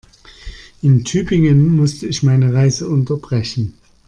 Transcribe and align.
In 0.81 1.03
Tübingen 1.05 1.75
musste 1.75 2.07
ich 2.07 2.23
meine 2.23 2.55
Reise 2.55 2.87
unterbrechen 2.89 3.75